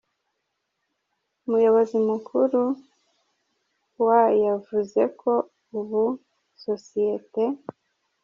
[1.45, 2.61] Umuyobozi Mukuru
[4.07, 5.31] wa yavuze ko
[5.79, 6.03] ubu
[6.63, 7.43] sosiyete.